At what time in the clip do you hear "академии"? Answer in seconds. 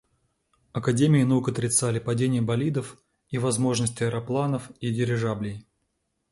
0.71-1.21